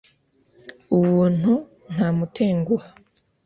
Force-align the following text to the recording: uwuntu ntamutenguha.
uwuntu 0.95 1.51
ntamutenguha. 1.93 2.87